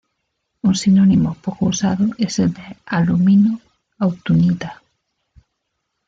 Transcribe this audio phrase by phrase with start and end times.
[0.63, 4.81] Un sinónimo poco usado es el de "alumino-autunita".